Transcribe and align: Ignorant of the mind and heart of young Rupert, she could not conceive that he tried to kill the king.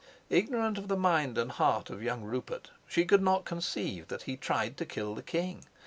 Ignorant 0.31 0.79
of 0.79 0.87
the 0.87 0.97
mind 0.97 1.37
and 1.37 1.51
heart 1.51 1.91
of 1.91 2.01
young 2.01 2.23
Rupert, 2.23 2.71
she 2.87 3.05
could 3.05 3.21
not 3.21 3.45
conceive 3.45 4.07
that 4.07 4.23
he 4.23 4.35
tried 4.35 4.75
to 4.77 4.85
kill 4.87 5.13
the 5.13 5.21
king. 5.21 5.63